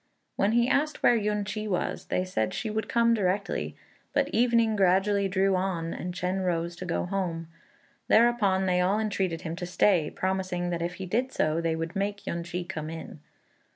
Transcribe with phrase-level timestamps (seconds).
[0.35, 3.75] When he asked where Yün ch'i was, they said she would come directly;
[4.13, 7.49] but evening gradually drew on and Chên rose to go home.
[8.07, 11.95] Thereupon they all entreated him to stay, promising that if he did so they would
[11.95, 13.19] make Yün ch'i come in.